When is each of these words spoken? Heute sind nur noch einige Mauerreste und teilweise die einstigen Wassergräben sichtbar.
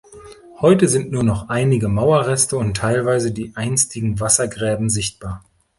Heute 0.61 0.87
sind 0.87 1.11
nur 1.11 1.21
noch 1.21 1.49
einige 1.49 1.87
Mauerreste 1.87 2.57
und 2.57 2.75
teilweise 2.75 3.31
die 3.31 3.51
einstigen 3.53 4.19
Wassergräben 4.19 4.89
sichtbar. 4.89 5.43